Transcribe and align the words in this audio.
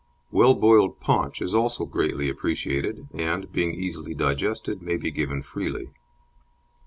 Well 0.31 0.55
boiled 0.55 0.99
paunch 0.99 1.43
is 1.43 1.53
also 1.53 1.85
greatly 1.85 2.27
appreciated, 2.27 3.07
and, 3.13 3.51
being 3.51 3.75
easily 3.75 4.15
digested, 4.15 4.81
may 4.81 4.97
be 4.97 5.11
given 5.11 5.43
freely. 5.43 5.91